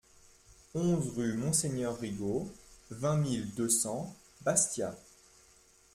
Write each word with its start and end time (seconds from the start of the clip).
onze 0.73 1.09
rue 1.09 1.35
Monseigneur 1.37 1.95
Rigo, 1.99 2.49
vingt 2.89 3.17
mille 3.17 3.53
deux 3.53 3.69
cents 3.69 4.15
Bastia 4.41 4.97